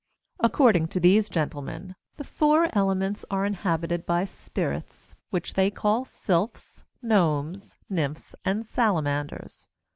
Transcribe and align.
According 0.39 0.87
to 0.87 0.99
these 0.99 1.29
gentlemen, 1.29 1.93
the 2.17 2.23
four 2.23 2.75
elements 2.75 3.23
are 3.29 3.45
inhabited 3.45 4.03
by 4.03 4.25
Spirits, 4.25 5.13
which 5.29 5.53
they 5.53 5.69
call 5.69 6.05
Sylphs, 6.05 6.83
Gnomes, 7.03 7.77
Nymphs, 7.87 8.33
and 8.43 8.65
Salamanders. 8.65 9.67